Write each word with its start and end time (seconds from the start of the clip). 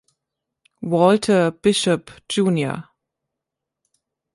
Walter 0.81 1.51
Bishop 1.51 2.09
Jr. 2.27 2.85